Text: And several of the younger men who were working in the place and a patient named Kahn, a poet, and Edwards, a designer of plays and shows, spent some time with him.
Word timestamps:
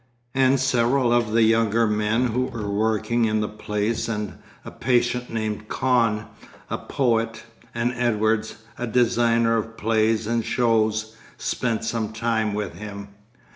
And 0.33 0.59
several 0.59 1.13
of 1.13 1.31
the 1.31 1.43
younger 1.43 1.85
men 1.85 2.29
who 2.29 2.45
were 2.45 2.67
working 2.67 3.25
in 3.25 3.39
the 3.39 3.47
place 3.47 4.09
and 4.09 4.39
a 4.65 4.71
patient 4.71 5.29
named 5.31 5.67
Kahn, 5.67 6.25
a 6.71 6.79
poet, 6.79 7.43
and 7.75 7.93
Edwards, 7.95 8.63
a 8.79 8.87
designer 8.87 9.57
of 9.57 9.77
plays 9.77 10.25
and 10.25 10.43
shows, 10.43 11.15
spent 11.37 11.83
some 11.83 12.13
time 12.13 12.55
with 12.55 12.73
him. 12.79 13.09